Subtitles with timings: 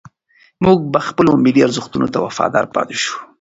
[0.65, 3.15] موږ به خپلو ملي ارزښتونو ته وفادار پاتې شو.